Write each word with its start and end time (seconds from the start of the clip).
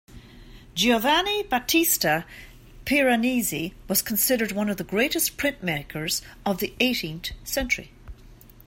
Giovanni 0.73 1.43
Battista 1.43 2.25
Piranesi 2.85 3.75
was 3.87 4.01
considered 4.01 4.51
one 4.51 4.67
of 4.67 4.77
the 4.77 4.83
greatest 4.83 5.37
printmakers 5.37 6.23
of 6.43 6.57
the 6.57 6.73
eighteenth 6.79 7.33
century. 7.43 7.91